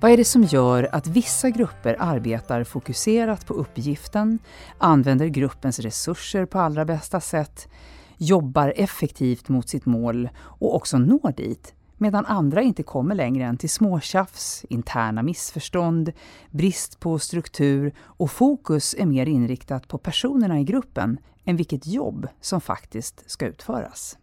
[0.00, 4.38] Vad är det som gör att vissa grupper arbetar fokuserat på uppgiften,
[4.78, 7.68] använder gruppens resurser på allra bästa sätt,
[8.16, 13.56] jobbar effektivt mot sitt mål och också når dit, medan andra inte kommer längre än
[13.56, 16.12] till småtjafs, interna missförstånd,
[16.50, 22.28] brist på struktur och fokus är mer inriktat på personerna i gruppen än vilket jobb
[22.40, 24.18] som faktiskt ska utföras.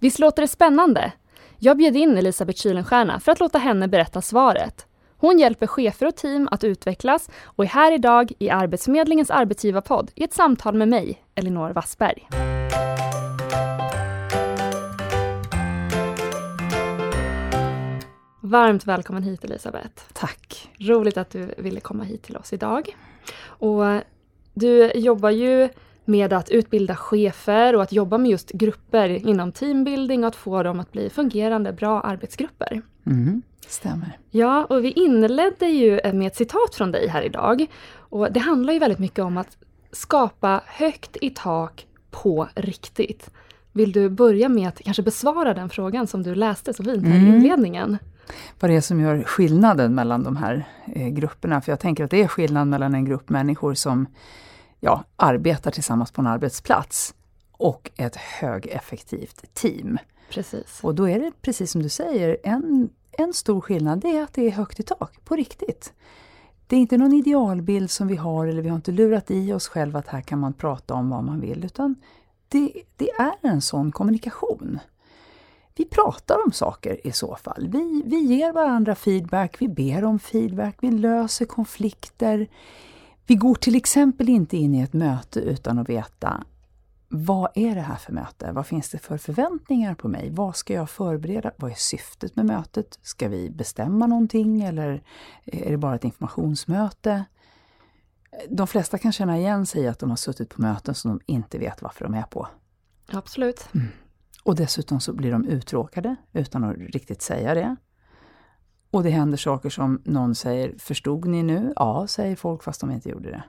[0.00, 1.12] Visst låter det spännande?
[1.58, 4.86] Jag bjöd in Elisabeth Kylenstierna för att låta henne berätta svaret.
[5.22, 10.24] Hon hjälper chefer och team att utvecklas och är här idag i Arbetsförmedlingens arbetsgivarpodd i
[10.24, 12.28] ett samtal med mig, Elinor Wassberg.
[18.40, 20.02] Varmt välkommen hit Elisabeth.
[20.12, 20.70] Tack.
[20.78, 22.96] Roligt att du ville komma hit till oss idag.
[23.44, 23.84] Och
[24.54, 25.68] du jobbar ju
[26.04, 30.62] med att utbilda chefer och att jobba med just grupper inom teambuilding och att få
[30.62, 32.82] dem att bli fungerande, bra arbetsgrupper.
[33.06, 34.18] Mm, stämmer.
[34.30, 37.66] Ja, och vi inledde ju med ett citat från dig här idag.
[37.94, 39.56] Och det handlar ju väldigt mycket om att
[39.92, 43.30] skapa högt i tak på riktigt.
[43.72, 47.16] Vill du börja med att kanske besvara den frågan som du läste så fint här
[47.16, 47.32] mm.
[47.32, 47.98] i inledningen?
[48.60, 51.60] Vad det är som gör skillnaden mellan de här eh, grupperna.
[51.60, 54.06] För jag tänker att det är skillnad mellan en grupp människor som
[54.84, 57.14] ja, arbetar tillsammans på en arbetsplats
[57.52, 59.98] och ett högeffektivt team.
[60.30, 60.80] Precis.
[60.82, 64.34] Och då är det precis som du säger, en, en stor skillnad det är att
[64.34, 65.92] det är högt i tak, på riktigt.
[66.66, 69.68] Det är inte någon idealbild som vi har eller vi har inte lurat i oss
[69.68, 71.94] själva att här kan man prata om vad man vill utan
[72.48, 74.78] det, det är en sån kommunikation.
[75.74, 77.68] Vi pratar om saker i så fall.
[77.68, 82.48] Vi, vi ger varandra feedback, vi ber om feedback, vi löser konflikter.
[83.26, 86.44] Vi går till exempel inte in i ett möte utan att veta
[87.14, 88.52] vad är det här för möte?
[88.52, 90.30] Vad finns det för förväntningar på mig?
[90.30, 91.50] Vad ska jag förbereda?
[91.56, 92.98] Vad är syftet med mötet?
[93.02, 95.02] Ska vi bestämma någonting eller
[95.44, 97.24] är det bara ett informationsmöte?
[98.48, 101.20] De flesta kan känna igen sig i att de har suttit på möten som de
[101.32, 102.48] inte vet varför de är på.
[103.06, 103.68] Absolut.
[103.74, 103.86] Mm.
[104.44, 107.76] Och dessutom så blir de uttråkade utan att riktigt säga det.
[108.92, 111.72] Och det händer saker som någon säger, förstod ni nu?
[111.76, 113.42] Ja, säger folk fast de inte gjorde det.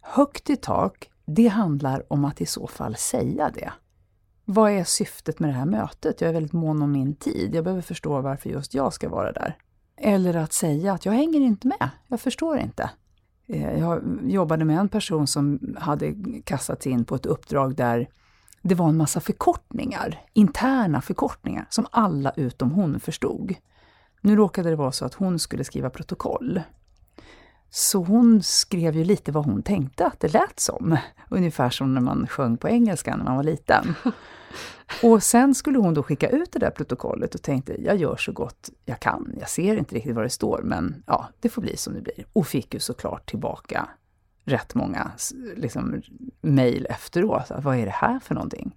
[0.00, 3.72] Högt i tak, det handlar om att i så fall säga det.
[4.44, 6.20] Vad är syftet med det här mötet?
[6.20, 7.54] Jag är väldigt mån om min tid.
[7.54, 9.56] Jag behöver förstå varför just jag ska vara där.
[9.96, 12.90] Eller att säga att jag hänger inte med, jag förstår inte.
[13.46, 16.14] Eh, jag jobbade med en person som hade
[16.44, 18.08] kastats in på ett uppdrag där
[18.62, 23.54] det var en massa förkortningar, interna förkortningar, som alla utom hon förstod.
[24.24, 26.60] Nu råkade det vara så att hon skulle skriva protokoll.
[27.70, 30.98] Så hon skrev ju lite vad hon tänkte att det lät som.
[31.28, 33.94] Ungefär som när man sjöng på engelska när man var liten.
[35.02, 38.32] Och sen skulle hon då skicka ut det där protokollet och tänkte, jag gör så
[38.32, 39.34] gott jag kan.
[39.40, 42.26] Jag ser inte riktigt vad det står, men ja, det får bli som det blir.
[42.32, 43.88] Och fick ju såklart tillbaka
[44.44, 45.10] rätt många
[45.56, 46.02] liksom,
[46.40, 47.50] mejl efteråt.
[47.62, 48.76] Vad är det här för någonting?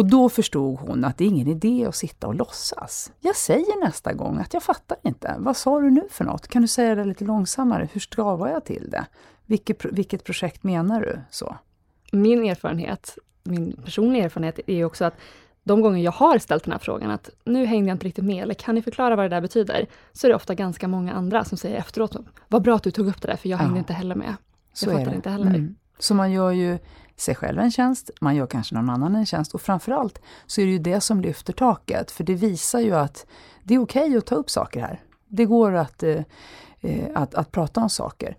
[0.00, 3.12] Och då förstod hon att det är ingen idé att sitta och låtsas.
[3.20, 5.34] Jag säger nästa gång att jag fattar inte.
[5.38, 6.48] Vad sa du nu för något?
[6.48, 7.88] Kan du säga det lite långsammare?
[7.92, 9.06] Hur stavar jag till det?
[9.46, 11.20] Vilket, vilket projekt menar du?
[11.30, 11.56] Så.
[12.12, 15.14] Min erfarenhet, min personliga erfarenhet är också att
[15.64, 18.42] de gånger jag har ställt den här frågan, att nu hängde jag inte riktigt med,
[18.42, 19.86] eller kan ni förklara vad det där betyder?
[20.12, 22.16] Så är det ofta ganska många andra som säger efteråt,
[22.48, 24.34] vad bra att du tog upp det där, för jag hängde inte heller med.
[24.80, 25.46] Jag fattar inte heller.
[25.46, 25.74] Mm.
[25.98, 26.78] Så man gör ju
[27.20, 30.66] sig själv en tjänst, man gör kanske någon annan en tjänst och framförallt så är
[30.66, 33.26] det ju det som lyfter taket, för det visar ju att
[33.62, 35.00] det är okej okay att ta upp saker här.
[35.28, 36.22] Det går att, eh,
[36.80, 38.36] eh, att, att prata om saker.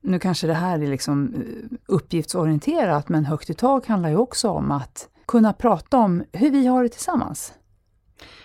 [0.00, 4.48] Nu kanske det här är liksom eh, uppgiftsorienterat, men högt i tak handlar ju också
[4.50, 7.52] om att kunna prata om hur vi har det tillsammans.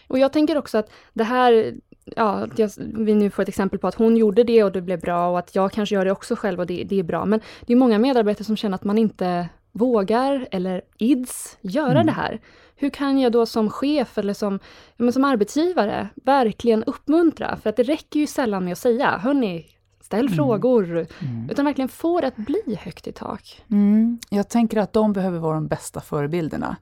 [0.08, 1.76] Och jag tänker också att det här,
[2.16, 5.00] ja, att vi nu får ett exempel på att hon gjorde det och det blev
[5.00, 7.26] bra och att jag kanske gör det också själv och det, det är bra.
[7.26, 12.06] Men det är många medarbetare som känner att man inte vågar eller ids göra mm.
[12.06, 12.40] det här.
[12.76, 14.60] Hur kan jag då som chef eller som,
[14.98, 17.58] ja, som arbetsgivare verkligen uppmuntra?
[17.58, 19.66] För att det räcker ju sällan med att säga, hörni,
[20.10, 20.36] ställ mm.
[20.36, 21.50] frågor, mm.
[21.50, 23.64] utan verkligen få det att bli högt i tak.
[23.72, 24.20] Mm.
[24.30, 26.78] Jag tänker att de behöver vara de bästa förebilderna.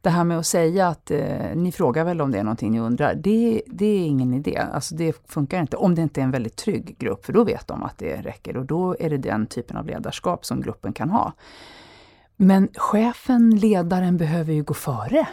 [0.00, 2.80] Det här med att säga att eh, ni frågar väl om det är någonting ni
[2.80, 4.56] undrar, det, det är ingen idé.
[4.72, 7.66] Alltså det funkar inte, om det inte är en väldigt trygg grupp, för då vet
[7.66, 11.10] de att det räcker och då är det den typen av ledarskap som gruppen kan
[11.10, 11.32] ha.
[12.36, 15.26] Men chefen, ledaren, behöver ju gå före.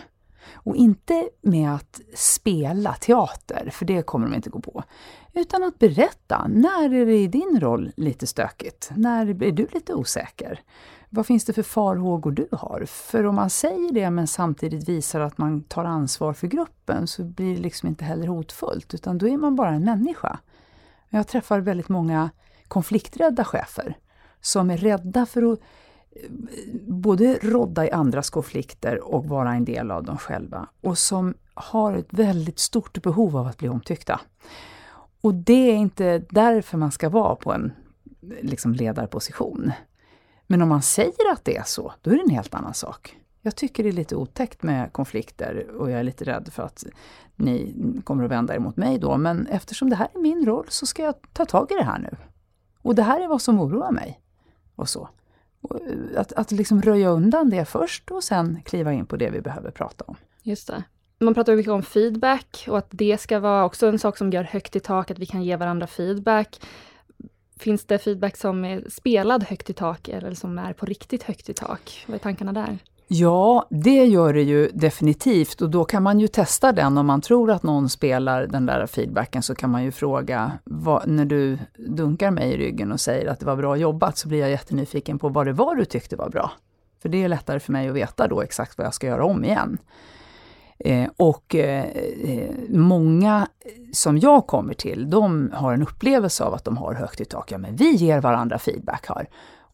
[0.53, 4.83] Och inte med att spela teater, för det kommer de inte gå på.
[5.33, 8.91] Utan att berätta, när är det i din roll lite stökigt?
[8.95, 10.61] När är du lite osäker?
[11.09, 12.85] vad finns det för farhågor du har?
[12.85, 17.23] För om man säger det men samtidigt visar att man tar ansvar för gruppen så
[17.23, 20.39] blir det liksom inte heller hotfullt, utan då är man bara en människa.
[21.09, 22.29] Jag träffar väldigt många
[22.67, 23.97] konflikträdda chefer
[24.41, 25.59] som är rädda för att
[26.87, 31.93] både rodda i andras konflikter och vara en del av dem själva och som har
[31.93, 34.21] ett väldigt stort behov av att bli omtyckta.
[35.21, 37.71] Och det är inte därför man ska vara på en
[38.41, 39.71] liksom ledarposition.
[40.47, 43.17] Men om man säger att det är så, då är det en helt annan sak.
[43.41, 46.85] Jag tycker det är lite otäckt med konflikter och jag är lite rädd för att
[47.35, 49.17] ni kommer att vända er mot mig då.
[49.17, 51.99] Men eftersom det här är min roll så ska jag ta tag i det här
[51.99, 52.17] nu.
[52.81, 54.21] Och det här är vad som oroar mig.
[54.75, 55.09] Och så.
[56.15, 59.71] Att att liksom röja undan det först och sen kliva in på det vi behöver
[59.71, 60.15] prata om.
[60.43, 60.83] Just det.
[61.19, 64.43] Man pratar mycket om feedback och att det ska vara också en sak som gör
[64.43, 66.61] högt i tak, att vi kan ge varandra feedback.
[67.59, 71.49] Finns det feedback som är spelad högt i tak eller som är på riktigt högt
[71.49, 72.05] i tak?
[72.07, 72.77] Vad är tankarna där?
[73.09, 76.97] Ja, det gör det ju definitivt och då kan man ju testa den.
[76.97, 81.07] Om man tror att någon spelar den där feedbacken så kan man ju fråga, vad,
[81.07, 84.39] när du dunkar mig i ryggen och säger att det var bra jobbat så blir
[84.39, 86.51] jag jättenyfiken på vad det var du tyckte var bra.
[87.01, 89.45] För det är lättare för mig att veta då exakt vad jag ska göra om
[89.45, 89.77] igen.
[90.79, 91.85] Eh, och eh,
[92.23, 93.47] eh många
[93.93, 97.51] som jag kommer till, de har en upplevelse av att de har högt i tak.
[97.51, 99.27] Ja, men vi ger varandra feedback här.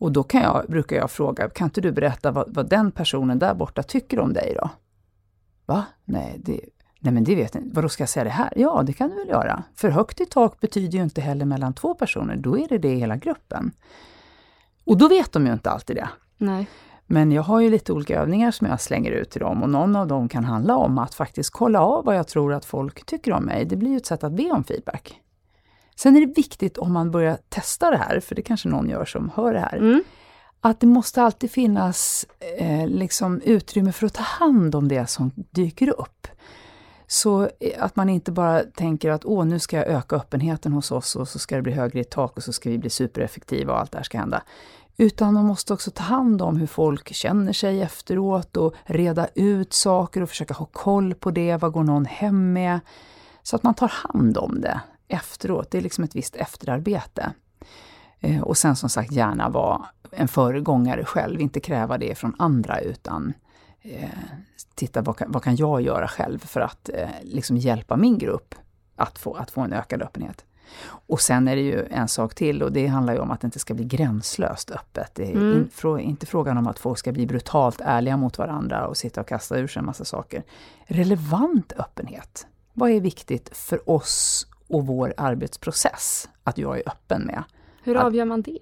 [0.04, 3.40] Och då kan jag, brukar jag fråga, kan inte du berätta vad, vad den personen
[3.40, 4.70] där borta tycker om dig då?
[5.66, 5.86] Va?
[6.06, 6.60] Nej, det,
[7.00, 7.70] nej men det vet inte.
[7.76, 8.54] Vadå, ska jag säga det här?
[8.56, 9.64] Ja, det kan du väl göra.
[9.76, 12.94] För högt i tak betyder ju inte heller mellan två personer, då är det det
[12.94, 13.72] i hela gruppen.
[14.86, 16.10] Och då vet de ju inte alltid det.
[16.38, 16.68] Nej.
[17.06, 19.96] Men jag har ju lite olika övningar som jag slänger ut till dem och någon
[19.96, 23.34] av dem kan handla om att faktiskt kolla av vad jag tror att folk tycker
[23.34, 23.66] om mig.
[23.66, 25.23] Det blir ju ett sätt att be om feedback.
[25.96, 29.06] Sen är det viktigt om man börjar testa det här, för det kanske någon gör
[29.06, 30.04] som hör det här, Mm.
[30.62, 32.26] att det måste alltid finnas
[32.58, 36.28] eh, liksom utrymme för att ta hand om det som dyker upp.
[37.08, 40.92] Så eh, att man inte bara tänker att åh, nu ska jag öka öppenheten hos
[40.92, 43.74] oss och så ska det bli högre i tak och så ska vi bli supereffektiva
[43.74, 44.44] och allt det här ska hända.
[44.98, 49.74] Utan man måste också ta hand om hur folk känner sig efteråt och reda ut
[49.74, 51.58] saker och försöka ha koll på det.
[51.58, 52.80] Vad går någon hem med?
[53.44, 55.72] Så att man tar hand om det efteråt.
[55.72, 57.34] Det är liksom ett visst efterarbete.
[58.20, 62.80] Eh, och sen som sagt gärna vara en föregångare själv, inte kräva det från andra
[62.80, 63.34] utan
[63.82, 64.10] eh,
[64.76, 68.56] titta vad kan, vad kan jag göra själv för att eh, liksom hjälpa min grupp
[68.96, 70.46] att få, att få en ökad öppenhet.
[70.86, 73.46] Och sen är det ju en sak till och det handlar ju om att det
[73.46, 75.12] inte ska bli gränslöst öppet.
[75.16, 75.54] Det är Mm.
[75.54, 79.22] in, frå, inte frågan om att folk ska bli brutalt ärliga mot varandra och sitta
[79.22, 80.44] och kasta ur sig en massa saker.
[80.86, 82.48] Relevant öppenhet.
[82.74, 87.44] Vad är viktigt för oss och vår arbetsprocess att jag är öppen med?
[87.84, 88.60] Hur Att- avgör man det?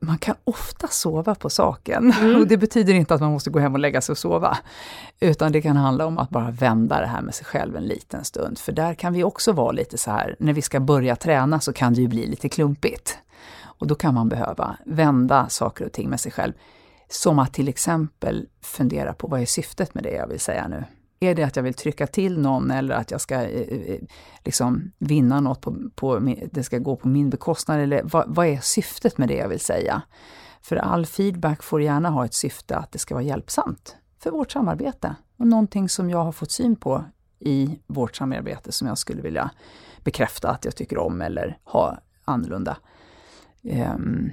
[0.00, 2.12] Man kan ofta sova på saken.
[2.12, 2.36] Mm.
[2.40, 4.58] Och det betyder inte att man måste gå hem och lägga sig och sova.
[5.20, 8.24] Utan det kan handla om att bara vända det här med sig själv en liten
[8.24, 8.58] stund.
[8.58, 11.72] För där kan vi också vara lite så här, när vi ska börja träna så
[11.72, 13.18] kan det ju bli lite klumpigt.
[13.62, 16.52] Och då kan man behöva vända saker och ting med sig själv.
[17.08, 20.84] Som att till exempel fundera på vad är syftet med det jag vill säga nu?
[21.22, 24.00] Är det att jag vill trycka till någon eller att jag ska eh, eh,
[24.44, 27.80] liksom vinna något, på, på, min- det ska gå på min bekostnad?
[27.80, 30.02] Eller vad, vad är syftet med det jag vill säga?
[30.62, 34.52] För all feedback får gärna ha ett syfte att det ska vara hjälpsamt för vårt
[34.52, 35.16] samarbete.
[35.36, 37.04] Och någonting som jag har fått syn på
[37.38, 39.50] i vårt samarbete som jag skulle vilja
[40.04, 42.76] bekräfta att jag tycker om eller ha annorlunda.
[43.64, 44.30] Ehm,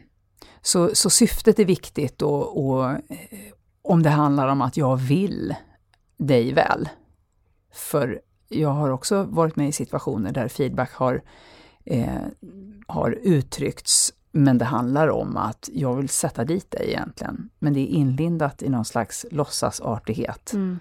[0.62, 2.98] så, så syftet är viktigt och, och eh,
[3.82, 5.56] om det handlar om att jag vill
[6.20, 6.90] dig väl.
[7.74, 11.22] För jag har också varit med i situationer där feedback har,
[11.86, 12.22] eh,
[12.88, 17.50] har uttryckts men det handlar om att jag vill sätta dit dig egentligen.
[17.60, 20.54] Men det är inlindat i någon slags låtsasartighet.
[20.54, 20.80] Mm.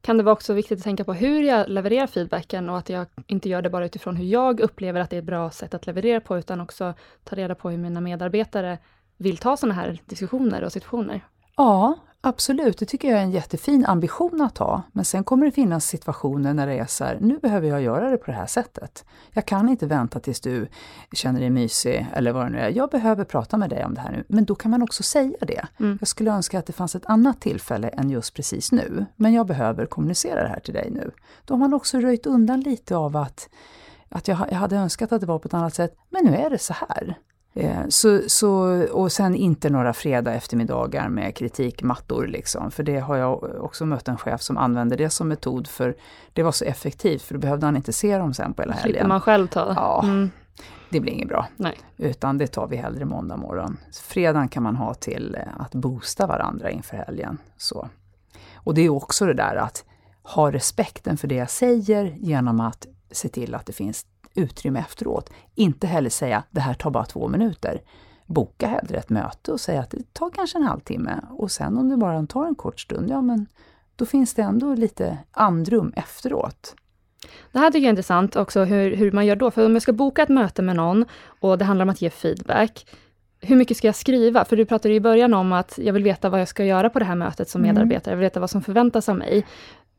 [0.00, 3.06] Kan det vara också viktigt att tänka på hur jag levererar feedbacken och att jag
[3.26, 5.86] inte gör det bara utifrån hur jag upplever att det är ett bra sätt att
[5.86, 8.78] leverera på, utan också ta reda på hur mina medarbetare
[9.16, 11.24] vill ta sådana här diskussioner och situationer.
[11.56, 12.78] Ja, absolut.
[12.78, 14.82] Det tycker jag är en jättefin ambition att ha.
[14.92, 18.10] Men sen kommer det finnas situationer när det är så här, nu behöver jag göra
[18.10, 19.04] det på det här sättet.
[19.30, 20.68] Jag kan inte vänta tills du
[21.12, 22.68] känner dig mysig eller vad det nu är.
[22.68, 24.24] Jag behöver prata med dig om det här nu.
[24.28, 25.66] Men då kan man också säga det.
[25.80, 25.98] Mm.
[26.00, 29.06] Jag skulle önska att det fanns ett annat tillfälle än just precis nu.
[29.16, 31.10] Men jag behöver kommunicera det här till dig nu.
[31.44, 33.48] Då har man också röjt undan lite av att,
[34.08, 35.96] att jag, jag hade önskat att det var på ett annat sätt.
[36.10, 37.18] Men nu är det så här.
[37.56, 38.50] Eh, Så, så,
[38.92, 42.70] och sen inte några fredag eftermiddagar med kritikmattor liksom.
[42.70, 45.96] För det har jag också mött en chef som använde det som metod för
[46.32, 48.88] det var så effektivt för då behövde han inte se dem sen på hela Slipper
[48.88, 49.08] helgen.
[49.08, 49.72] man själv ta.
[49.76, 50.00] Ja.
[50.04, 50.30] Mm.
[50.90, 51.46] Det blir inget bra.
[51.56, 51.78] Nej.
[51.96, 53.76] Utan det tar vi hellre måndag morgon.
[54.02, 57.38] Fredagen kan man ha till eh, att boosta varandra inför helgen.
[57.56, 57.88] Så.
[58.54, 59.84] Och det är också det där att
[60.22, 65.30] ha respekten för det jag säger genom att se till att det finns utrymme efteråt.
[65.54, 67.80] Inte heller säga det här tar bara två minuter.
[68.26, 71.88] Boka hellre ett möte och säga att det tar kanske en halvtimme och sen om
[71.88, 73.46] det bara tar en kort stund, ja men
[73.96, 76.74] då finns det ändå lite andrum efteråt.
[77.52, 79.50] Det här tycker jag är intressant också hur, hur man gör då.
[79.50, 81.04] För om jag ska boka ett möte med någon
[81.40, 82.86] och det handlar om att ge feedback.
[83.40, 84.44] Hur mycket ska jag skriva?
[84.44, 86.98] För du pratade i början om att jag vill veta vad jag ska göra på
[86.98, 87.74] det här mötet som Mm.
[87.74, 88.12] medarbetare.
[88.12, 89.46] Jag vill veta vad som förväntas av mig.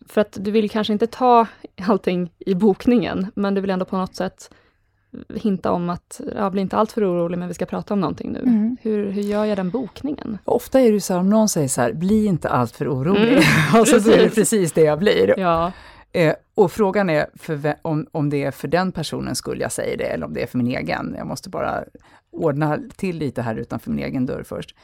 [0.08, 1.48] För att du vill kanske inte ta
[1.88, 4.54] allting i bokningen, men du vill ändå på något sätt
[5.36, 8.40] hinta om att, ja, bli inte alltför orolig, men vi ska prata om någonting nu.
[8.40, 8.78] Mm.
[8.82, 10.38] Hur, hur gör jag den bokningen?
[10.46, 13.32] Ofta är det ju så här, om någon säger så här, bli inte alltför orolig.
[13.32, 14.36] Mm, alltså då är det precis.
[14.36, 15.40] precis det jag blir.
[15.40, 15.72] Ja,
[16.16, 19.98] Eh, och frågan är för, om, om det är för den personens skull jag säger
[19.98, 21.16] det, eller om det är för min egen.
[21.18, 21.84] Jag måste bara
[22.32, 24.76] ordna till lite här utanför min egen dörr först.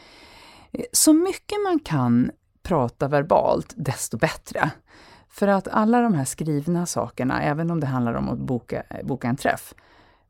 [0.71, 2.31] Eh, så mycket man kan
[2.63, 4.71] prata verbalt, desto bättre.
[5.29, 9.27] För att alla de här skrivna sakerna, även om det handlar om att boka, boka
[9.27, 9.73] en träff,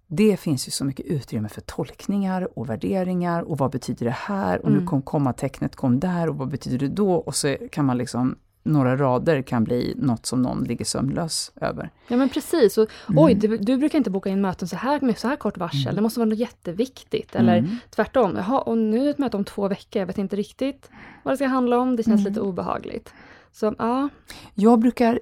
[0.07, 4.59] det finns ju så mycket utrymme för tolkningar och värderingar och vad betyder det här
[4.65, 4.87] och nu Mm.
[4.87, 7.13] kom kommatecknet kom där och vad betyder det då?
[7.13, 11.89] Och så kan man liksom, några rader kan bli något som någon ligger sömnlös över.
[12.07, 12.77] ja men precis.
[12.77, 13.23] Och, Mm.
[13.23, 15.95] Oj, du, du brukar inte boka in möten så här med så här kort varsel.
[15.95, 17.35] Det måste vara något jätteviktigt.
[17.35, 17.77] Eller Mm.
[17.89, 19.99] tvärtom, jaha, och nu är det ett möte om två veckor.
[19.99, 20.89] Jag vet inte riktigt
[21.23, 21.95] vad det ska handla om.
[21.95, 22.31] Det känns Mm.
[22.33, 23.13] lite obehagligt.
[23.53, 24.09] Så ja,
[24.53, 25.19] Jag brukar eh,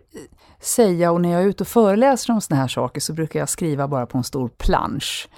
[0.59, 3.49] säga, och när jag är ute och föreläser om såna här saker, så brukar jag
[3.49, 5.29] skriva bara på en stor plansch.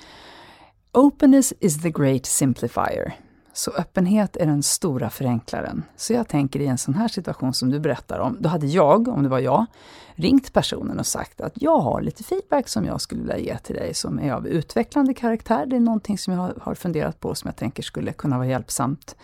[0.93, 3.13] Openness is the great simplifier.
[3.53, 5.83] Så öppenhet är den stora förenklaren.
[5.95, 9.07] Så jag tänker i en sån här situation som du berättar om, då hade jag,
[9.07, 9.65] om det var jag,
[10.15, 13.75] ringt personen och sagt att jag har lite feedback som jag skulle vilja ge till
[13.75, 15.65] dig som är av utvecklande karaktär.
[15.65, 19.15] Det är någonting som jag har- funderat på som jag tänker skulle kunna vara hjälpsamt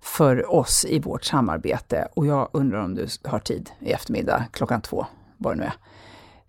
[0.00, 2.08] för oss i vårt samarbete.
[2.14, 5.06] Och jag undrar om du har tid i eftermiddag klockan två,
[5.36, 5.72] vad det nu är.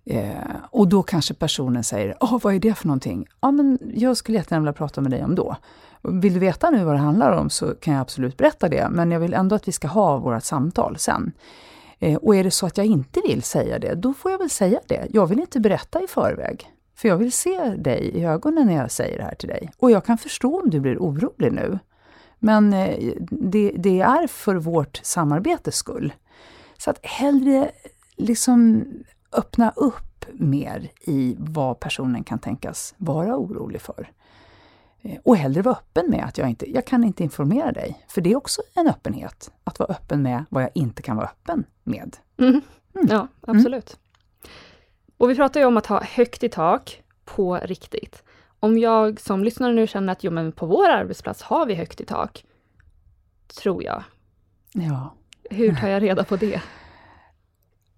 [0.05, 3.27] Eh, och då kanske personen säger, oh, vad är det för någonting?
[3.41, 5.55] Ja, men jag skulle jättegärna vilja prata med dig om då.
[6.01, 9.11] Vill du veta nu vad det handlar om så kan jag absolut berätta det, men
[9.11, 11.31] jag vill ändå att vi ska ha vårt samtal sen.
[11.99, 14.49] Eh, och är det så att jag inte vill säga det, då får jag väl
[14.49, 15.07] säga det.
[15.09, 16.71] Jag vill inte berätta i förväg.
[16.95, 19.71] För jag vill se dig i ögonen när jag säger det här till dig.
[19.77, 21.79] Och jag kan förstå om du blir orolig nu.
[22.39, 26.13] Men eh, det, det är för vårt samarbetes skull.
[26.77, 27.71] Så att hellre
[28.17, 28.85] liksom
[29.31, 34.11] öppna upp mer i vad personen kan tänkas vara orolig för.
[35.01, 38.05] Eh, Och hellre vara öppen med att jag inte jag kan inte informera dig.
[38.07, 41.27] För det är också en öppenhet, att vara öppen med vad jag inte kan vara
[41.27, 42.17] öppen med.
[42.37, 42.61] mm.
[42.93, 43.99] ja absolut.
[45.17, 48.23] Och vi pratar ju om att ha högt i tak på riktigt.
[48.59, 52.01] Om jag som lyssnare nu känner att jo, men på vår arbetsplats har vi högt
[52.01, 52.45] i tak,
[53.61, 54.03] tror jag.
[54.73, 55.13] Ja.
[55.49, 56.61] Hur tar jag reda på det?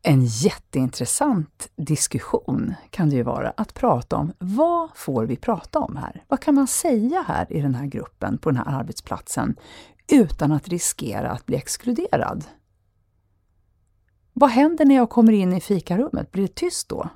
[0.03, 5.95] En jätteintressant diskussion kan det ju vara att prata om vad får vi prata om
[5.95, 6.23] här?
[6.27, 9.55] Vad kan man säga här i den här gruppen, på den här arbetsplatsen,
[10.11, 12.45] utan att riskera att bli exkluderad?
[14.33, 16.31] Vad händer när jag kommer in i fikarummet?
[16.31, 17.09] Blir det tyst då?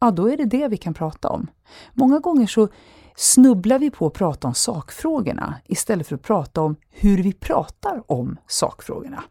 [0.00, 1.46] Ja, då är det det vi kan prata om.
[1.92, 2.68] Många gånger så
[3.16, 8.02] snubblar vi på att prata om sakfrågorna istället för att prata om hur vi pratar
[8.06, 9.24] om sakfrågorna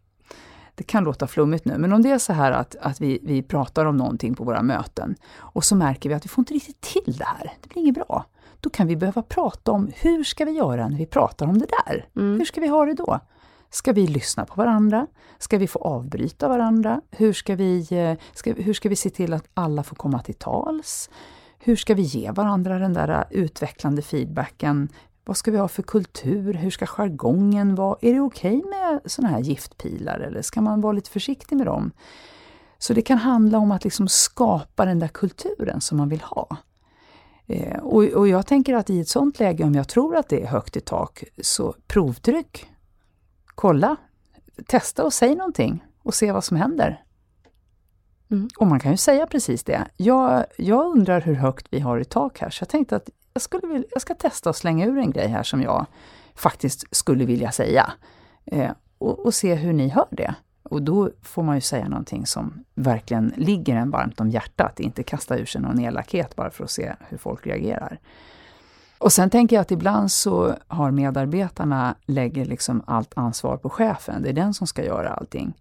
[0.77, 3.41] det kan låta flummigt nu, men om det är så här att, att vi, vi
[3.41, 6.81] pratar om någonting på våra möten och så märker vi att vi får inte riktigt
[6.81, 8.25] till det här, det blir inget bra.
[8.60, 11.67] Då kan vi behöva prata om hur ska vi göra när vi pratar om det
[11.86, 12.10] där?
[12.15, 12.39] Mm.
[12.39, 13.19] Hur ska vi ha det då?
[13.69, 15.07] Ska vi lyssna på varandra?
[15.38, 17.01] Ska vi få avbryta varandra?
[17.12, 20.36] Hur ska vi, eh, ska, hur ska vi se till att alla får komma till
[20.36, 21.10] tals?
[21.60, 24.89] Hur ska vi ge varandra den där utvecklande feedbacken?
[25.27, 26.53] Vad ska vi ha för kultur?
[26.53, 27.98] Hur ska jargongen vara?
[28.01, 31.91] Är det okej med såna här giftpilar eller ska man vara lite försiktig med dem?
[32.77, 36.57] Så det kan handla om att liksom skapa den där kulturen som man vill ha.
[37.48, 40.43] Eh, och, och jag tänker att i ett sånt läge, om jag tror att det
[40.43, 42.69] är högt i tak, så provtryck.
[43.46, 43.96] Kolla,
[44.67, 47.03] testa och säg någonting och se vad som händer.
[48.31, 48.50] Mm.
[48.60, 49.88] Och man kan ju säga precis det.
[49.98, 53.41] Jag, jag undrar hur högt vi har i tak här, så jag tänkte att jag,
[53.41, 55.86] skulle vilja, jag ska testa att slänga ur en grej här som jag
[56.36, 57.91] faktiskt skulle vilja säga.
[58.46, 60.36] Eh, och, och se hur ni hör det.
[60.63, 65.03] Och då får man ju säga någonting som verkligen ligger en varmt om hjärtat, inte
[65.03, 68.00] kasta ur sig någon elakhet bara för att se hur folk reagerar.
[68.98, 74.22] Och sen tänker jag att ibland så har medarbetarna lägger liksom allt ansvar på chefen,
[74.22, 75.53] det är den som ska göra allting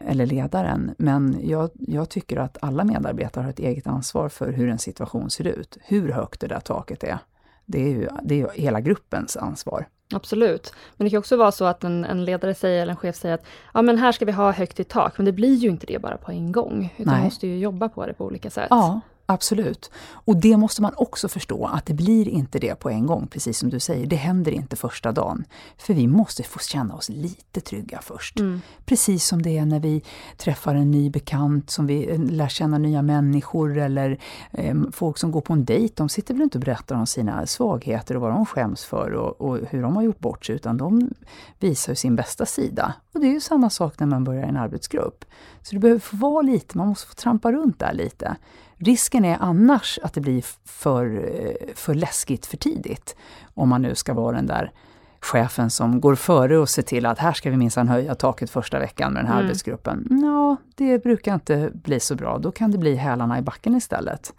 [0.00, 0.94] eller ledaren.
[0.98, 5.30] Men jag, jag tycker att alla medarbetare har ett eget ansvar för hur en situation
[5.30, 5.78] ser ut.
[5.82, 7.18] Hur högt det där taket är.
[7.66, 9.86] Det är ju det är hela gruppens ansvar.
[10.14, 10.74] Absolut.
[10.96, 13.34] Men det kan också vara så att en, en, ledare säger, eller en chef säger
[13.34, 15.86] att ja men här ska vi ha högt i tak, men det blir ju inte
[15.86, 16.94] det bara på en gång.
[16.96, 18.66] Utan man måste ju jobba på det på olika sätt.
[18.70, 19.90] Ja, Absolut.
[20.12, 23.58] Och det måste man också förstå, att det blir inte det på en gång, precis
[23.58, 24.06] som du säger.
[24.06, 25.44] Det händer inte första dagen.
[25.78, 28.38] För vi måste få känna oss lite trygga först.
[28.38, 28.60] Mm.
[28.84, 30.02] Precis som det är när vi
[30.36, 34.18] träffar en ny bekant, som vi eh, lär känna nya människor eller
[34.52, 35.94] eh, folk som går på en dejt.
[35.96, 39.40] De sitter väl inte och berättar om sina svagheter och vad de skäms för och,
[39.40, 41.10] och hur de har gjort bort sig, utan de
[41.58, 42.94] visar sin bästa sida.
[43.12, 45.24] Och det är ju samma sak när man börjar i en arbetsgrupp.
[45.62, 48.36] Så det behöver få vara lite, man måste få trampa runt där lite.
[48.82, 51.28] Risken är annars att det blir för,
[51.74, 53.16] för läskigt för tidigt.
[53.54, 54.72] Om man nu ska vara den där
[55.20, 58.78] chefen som går före och ser till att här ska vi minsann höja taket första
[58.78, 59.46] veckan med den här mm.
[59.46, 60.06] arbetsgruppen.
[60.22, 62.38] Ja, det brukar inte bli så bra.
[62.38, 64.34] Då kan det bli hälarna i backen istället.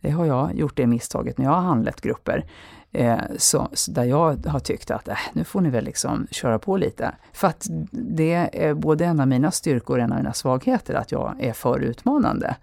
[0.00, 2.44] Det har jag gjort det misstaget när jag har handlett grupper.
[2.92, 6.58] Eh, så, så, där jag har tyckt att äh, nu får ni väl liksom köra
[6.58, 7.14] på lite.
[7.32, 11.12] För att det är både en av mina styrkor och en av mina svagheter, att
[11.12, 12.56] jag är för utmanande.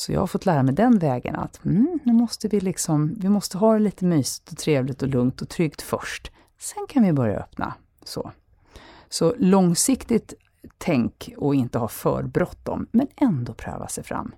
[0.00, 3.28] Så jag har fått lära mig den vägen att mm, nu måste vi liksom, vi
[3.28, 6.30] måste ha det lite mysigt och trevligt och lugnt och tryggt först.
[6.58, 7.74] Sen kan vi börja öppna.
[8.04, 8.30] Så,
[9.08, 10.34] så långsiktigt
[10.78, 14.32] tänk och inte ha för bråttom, men ändå pröva sig fram.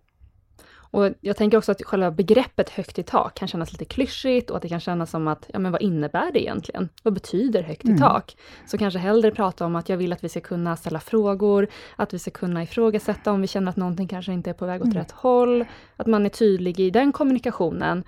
[0.93, 4.57] Och jag tänker också att själva begreppet högt i tak kan kännas lite klyschigt och
[4.57, 6.89] att det kan kännas som att, ja men vad innebär det egentligen?
[7.03, 8.01] Vad betyder högt i mm.
[8.01, 8.37] tak?
[8.67, 12.15] Så kanske hellre prata om att jag vill att vi ska kunna ställa frågor, att
[12.15, 14.87] vi ska kunna ifrågasätta om vi känner att någonting kanske inte är på väg åt
[14.87, 14.99] mm.
[14.99, 15.65] rätt håll,
[15.97, 18.05] att man är tydlig i den kommunikationen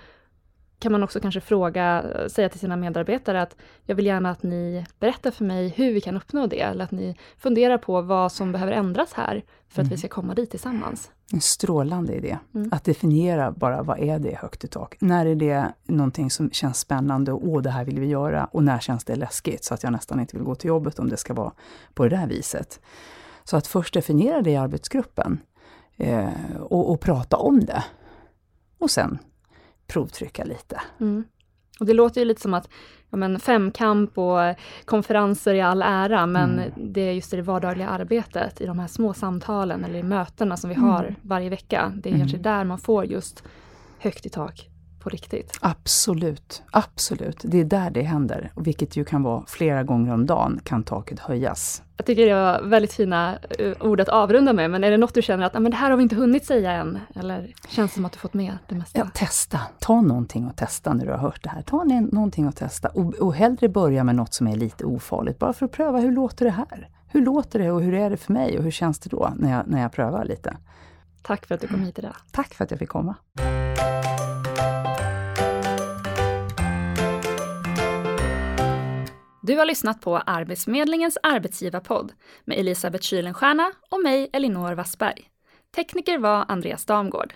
[0.79, 3.55] kan man också kanske fråga, säga till sina medarbetare att
[3.85, 6.91] jag vill gärna att ni berättar för mig hur vi kan uppnå det, eller att
[6.91, 9.89] ni funderar på vad som behöver ändras här för att mm.
[9.89, 11.11] vi ska komma dit tillsammans.
[11.33, 12.37] En strålande idé.
[12.55, 12.69] Mm.
[12.71, 14.97] Att definiera bara vad är det högt i tak?
[14.99, 18.45] När är det någonting som känns spännande och åh, det här vill vi göra?
[18.45, 21.09] Och när känns det läskigt så att jag nästan inte vill gå till jobbet om
[21.09, 21.51] det ska vara
[21.93, 22.79] på det där viset?
[23.43, 25.39] Så att först definiera det i arbetsgruppen
[25.97, 27.83] eh, och, och prata om det.
[28.79, 29.19] Och sen
[29.87, 30.81] provtrycka lite.
[30.99, 31.23] Mm.
[31.79, 32.69] Och det låter ju lite som att
[33.09, 34.39] ja, men femkamp och
[34.85, 36.71] konferenser i all ära, men mm.
[36.75, 40.69] det är just det vardagliga arbetet, i de här små samtalen eller i mötena som
[40.69, 41.15] vi har mm.
[41.21, 41.93] varje vecka.
[41.95, 42.21] Det är mm.
[42.21, 43.43] kanske där man får just
[43.99, 44.69] högt i tak
[45.05, 45.57] på riktigt.
[45.61, 47.41] Absolut, absolut.
[47.43, 51.19] Det är där det händer, vilket ju kan vara flera gånger om dagen kan taket
[51.19, 51.83] höjas.
[51.97, 55.13] Jag tycker det var väldigt fina eh, ord att avrunda med, men är det något
[55.13, 56.99] du känner att men det här har vi inte hunnit säga än?
[57.15, 58.99] Eller känns det som att du fått med det mesta?
[58.99, 59.61] Ja, testa.
[59.79, 61.61] Ta någonting och testa när du har hört det här.
[61.61, 62.87] Ta någonting och testa.
[62.87, 66.11] Och, och hellre börja med något som är lite ofarligt, bara för att pröva hur
[66.11, 66.89] låter det här?
[67.07, 69.51] Hur låter det och hur är det för mig och hur känns det då när
[69.51, 70.57] jag, när jag prövar lite?
[71.21, 72.15] Tack för att du kom hit idag.
[72.31, 73.15] Tack för att jag fick komma.
[79.47, 82.13] Du har lyssnat på Arbetsförmedlingens arbetsgivarpodd
[82.45, 85.29] med Elisabeth Kylenstierna och mig, Elinor Wassberg.
[85.75, 87.33] Tekniker var Andreas Damgård.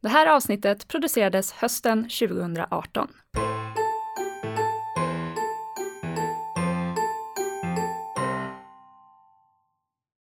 [0.00, 3.08] Det här avsnittet producerades hösten 2018.